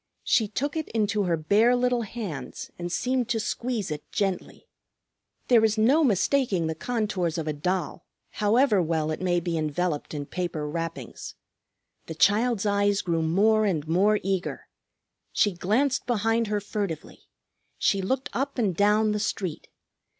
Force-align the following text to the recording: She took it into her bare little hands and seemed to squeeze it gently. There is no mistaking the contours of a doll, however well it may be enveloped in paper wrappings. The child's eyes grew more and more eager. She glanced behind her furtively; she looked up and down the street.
She 0.23 0.47
took 0.47 0.75
it 0.75 0.89
into 0.89 1.25
her 1.25 1.37
bare 1.37 1.75
little 1.75 2.01
hands 2.01 2.71
and 2.79 2.91
seemed 2.91 3.29
to 3.29 3.39
squeeze 3.39 3.91
it 3.91 4.11
gently. 4.11 4.67
There 5.47 5.63
is 5.63 5.77
no 5.77 6.03
mistaking 6.03 6.65
the 6.65 6.73
contours 6.73 7.37
of 7.37 7.47
a 7.47 7.53
doll, 7.53 8.03
however 8.31 8.81
well 8.81 9.11
it 9.11 9.21
may 9.21 9.39
be 9.39 9.59
enveloped 9.59 10.15
in 10.15 10.25
paper 10.25 10.67
wrappings. 10.67 11.35
The 12.07 12.15
child's 12.15 12.65
eyes 12.65 13.03
grew 13.03 13.21
more 13.21 13.65
and 13.67 13.87
more 13.87 14.19
eager. 14.23 14.67
She 15.33 15.51
glanced 15.51 16.07
behind 16.07 16.47
her 16.47 16.59
furtively; 16.59 17.27
she 17.77 18.01
looked 18.01 18.31
up 18.33 18.57
and 18.57 18.75
down 18.75 19.11
the 19.11 19.19
street. 19.19 19.67